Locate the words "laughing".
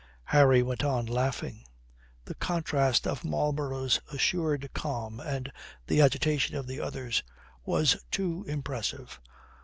1.05-1.63